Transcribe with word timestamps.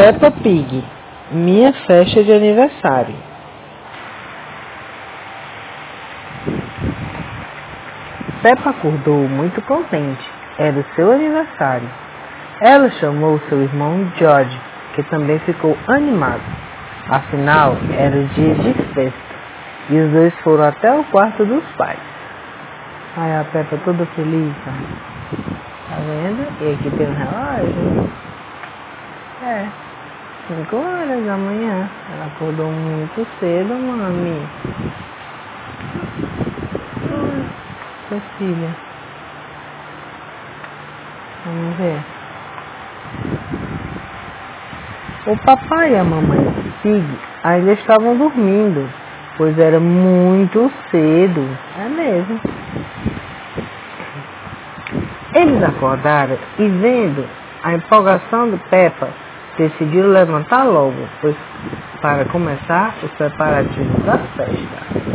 Peppa 0.00 0.30
Pig, 0.30 0.82
minha 1.30 1.74
festa 1.74 2.24
de 2.24 2.32
aniversário. 2.32 3.14
Peppa 8.40 8.70
acordou 8.70 9.28
muito 9.28 9.60
contente. 9.60 10.26
Era 10.58 10.80
o 10.80 10.84
seu 10.94 11.12
aniversário. 11.12 11.86
Ela 12.62 12.88
chamou 12.92 13.38
seu 13.50 13.60
irmão 13.60 14.10
George, 14.16 14.58
que 14.94 15.02
também 15.02 15.38
ficou 15.40 15.76
animado. 15.86 16.40
Afinal, 17.10 17.76
era 17.98 18.16
o 18.16 18.24
dia 18.28 18.54
de 18.54 18.72
festa. 18.94 19.34
E 19.90 19.98
os 19.98 20.12
dois 20.12 20.34
foram 20.40 20.64
até 20.64 20.90
o 20.94 21.04
quarto 21.04 21.44
dos 21.44 21.64
pais. 21.76 22.00
Ai, 23.18 23.36
a 23.36 23.44
Peppa 23.44 23.76
toda 23.84 24.06
feliz. 24.16 24.54
Tá, 24.64 24.72
tá 25.90 25.96
vendo? 25.96 26.48
E 26.62 26.72
aqui 26.72 26.90
tem 26.96 27.06
um 27.06 27.14
relógio. 27.14 28.29
É. 30.50 30.64
5 30.64 30.76
horas 30.76 31.24
da 31.24 31.36
manhã. 31.36 31.88
Ela 32.12 32.26
acordou 32.26 32.70
muito 32.70 33.26
cedo, 33.38 33.74
mami. 33.74 34.42
Oi, 38.10 38.22
filha. 38.36 38.76
Vamos 41.44 41.76
ver. 41.76 42.02
O 45.26 45.36
papai 45.44 45.92
e 45.92 45.96
a 45.96 46.04
mamãe 46.04 46.72
Pig 46.82 47.04
ainda 47.44 47.72
estavam 47.72 48.16
dormindo, 48.16 48.88
pois 49.36 49.56
era 49.58 49.78
muito 49.78 50.72
cedo. 50.90 51.46
É 51.78 51.88
mesmo. 51.88 52.40
Eles 55.32 55.62
acordaram 55.62 56.36
e 56.58 56.66
vendo 56.66 57.24
a 57.62 57.74
empolgação 57.74 58.50
do 58.50 58.58
Peppa, 58.68 59.08
decidiram 59.60 60.08
levantar 60.08 60.64
logo, 60.64 60.96
pois 61.20 61.36
para 62.00 62.24
começar 62.26 62.94
os 63.02 63.10
preparativos 63.12 64.04
da 64.04 64.16
festa. 64.16 65.10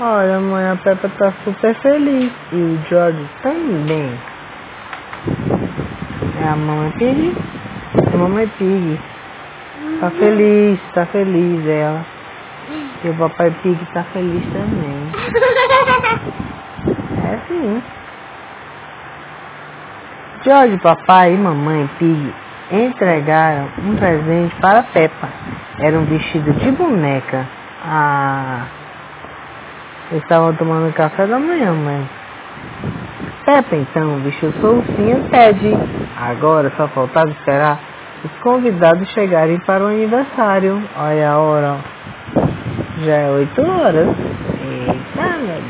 Olha, 0.00 0.40
mãe, 0.40 0.70
a 0.70 0.76
Peppa 0.76 1.08
tá 1.16 1.32
super 1.44 1.74
feliz 1.76 2.32
e 2.52 2.56
o 2.56 2.80
George 2.88 3.24
também. 3.42 4.18
É 6.42 6.48
a 6.48 6.56
mamãe 6.56 6.90
Pig? 6.92 7.36
É 7.94 8.14
a 8.14 8.18
mamãe 8.18 8.48
Pig. 8.58 9.00
Tá 10.00 10.10
feliz, 10.10 10.80
tá 10.94 11.06
feliz 11.06 11.66
ela. 11.68 12.04
E 13.04 13.08
o 13.08 13.14
papai 13.14 13.54
Pig 13.62 13.78
tá 13.92 14.02
feliz 14.12 14.42
também. 14.52 15.10
É 17.22 17.38
sim. 17.46 17.82
George, 20.42 20.76
papai 20.78 21.34
e 21.34 21.36
mamãe 21.36 21.88
Pig 21.98 22.34
entregaram 22.70 23.68
um 23.78 23.96
presente 23.96 24.54
para 24.60 24.82
Peppa. 24.82 25.28
Era 25.78 25.98
um 25.98 26.04
vestido 26.04 26.52
de 26.52 26.70
boneca. 26.72 27.46
Ah, 27.84 28.66
estavam 30.12 30.54
tomando 30.54 30.92
café 30.92 31.26
da 31.26 31.38
manhã, 31.38 31.72
mãe. 31.72 32.08
Peppa 33.44 33.76
então 33.76 34.20
vestiu 34.20 34.52
sua 34.60 34.70
ursinha 34.70 35.20
Ted. 35.30 35.76
Agora 36.20 36.70
só 36.76 36.86
faltava 36.88 37.30
esperar 37.30 37.78
os 38.24 38.30
convidados 38.42 39.08
chegarem 39.10 39.58
para 39.60 39.82
o 39.82 39.88
aniversário. 39.88 40.82
Olha 40.96 41.30
a 41.30 41.38
hora. 41.38 41.76
Já 43.04 43.14
é 43.14 43.30
oito 43.30 43.62
horas. 43.62 44.08
Eita, 44.08 45.38
meu 45.38 45.69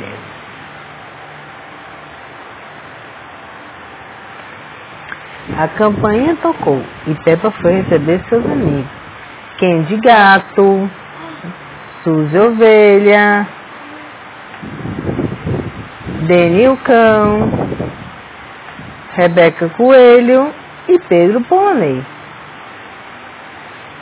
A 5.61 5.69
campanha 5.69 6.35
tocou 6.37 6.83
e 7.07 7.15
Peppa 7.17 7.51
foi 7.51 7.83
receber 7.83 8.19
seus 8.31 8.43
amigos. 8.47 8.91
Candy 9.59 9.99
Gato, 9.99 10.91
Suzy 12.03 12.39
Ovelha, 12.39 13.47
Deni 16.23 16.67
o 16.67 16.79
Cão, 16.79 17.51
Rebeca 19.13 19.69
Coelho 19.77 20.51
e 20.89 20.99
Pedro 20.99 21.43
Pônei. 21.43 22.03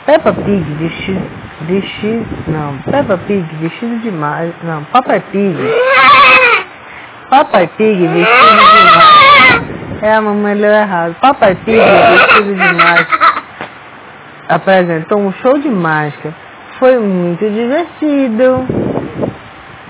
Peppa 0.05 0.31
Pig 0.31 0.63
vestido, 0.75 1.29
vestido, 1.63 2.25
não, 2.47 2.77
Peppa 2.89 3.17
Pig 3.17 3.45
vestido 3.59 3.99
de 3.99 4.11
não, 4.11 4.85
Papai 4.93 5.19
Pig, 5.29 5.57
Papai 7.29 7.67
Pig 7.75 8.07
vestido 8.07 8.75
de 8.75 8.78
é 10.01 10.13
a 10.13 10.21
mamãe 10.21 10.53
leu 10.53 10.71
errado, 10.71 11.15
Papai 11.19 11.55
Pig 11.55 11.77
vestido 11.77 12.55
de 12.55 12.73
mágica, 12.73 13.19
apresentou 14.47 15.19
um 15.19 15.31
show 15.33 15.57
de 15.57 15.69
mágica, 15.69 16.33
foi 16.79 16.97
muito 16.99 17.49
divertido, 17.49 18.65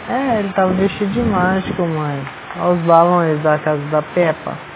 é, 0.09 0.39
ele 0.39 0.53
tava 0.53 0.73
vestido 0.73 1.11
de 1.11 1.21
mágico, 1.21 1.83
mãe, 1.83 2.19
olha 2.59 2.73
os 2.73 2.79
balões 2.81 3.41
da 3.43 3.57
casa 3.59 3.81
da 3.91 4.01
Peppa. 4.01 4.69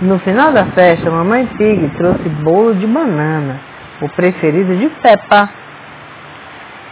No 0.00 0.18
final 0.20 0.52
da 0.52 0.64
festa, 0.66 1.08
a 1.08 1.12
mamãe 1.12 1.46
Pig 1.58 1.88
trouxe 1.96 2.28
bolo 2.28 2.74
de 2.74 2.86
banana, 2.86 3.60
o 4.00 4.08
preferido 4.08 4.74
de 4.76 4.88
Peppa. 4.88 5.50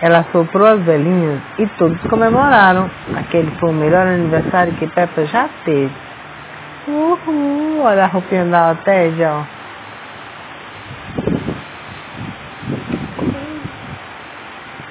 Ela 0.01 0.25
soprou 0.31 0.67
as 0.67 0.81
velhinhas 0.83 1.41
e 1.59 1.67
todos 1.79 2.01
comemoraram. 2.03 2.89
Aquele 3.17 3.51
foi 3.59 3.71
o 3.71 3.75
melhor 3.75 4.07
aniversário 4.07 4.73
que 4.75 4.87
Peppa 4.87 5.25
já 5.27 5.49
teve. 5.65 5.91
Uhul, 6.87 7.81
olha 7.83 8.05
a 8.05 8.07
roupinha 8.07 8.45
da 8.45 8.75
Ted, 8.77 9.23
ó. 9.25 9.43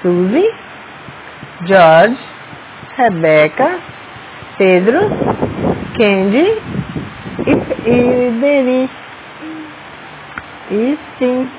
Suzy, 0.02 0.48
George, 1.64 2.18
Rebecca, 2.96 3.80
Pedro, 4.58 5.00
Candy 5.96 6.62
e, 7.46 7.52
e. 7.86 8.90
E 10.70 10.98
sim. 11.18 11.57